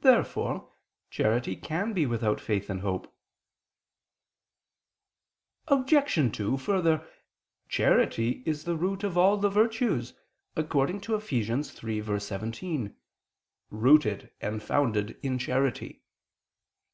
[0.00, 0.72] Therefore
[1.10, 3.14] charity can be without faith and hope.
[5.68, 6.14] Obj.
[6.34, 7.06] 2: Further,
[7.68, 10.14] charity is the root of all the virtues,
[10.56, 11.28] according to Eph.
[11.28, 12.94] 3:17:
[13.68, 16.02] "Rooted and founded in charity."